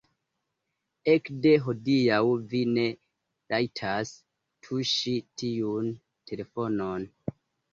[1.11, 2.21] Ekde hodiaŭ
[2.53, 2.87] vi ne
[3.55, 4.15] rajtas
[4.69, 5.93] tuŝi tiun
[6.33, 7.07] telefonon.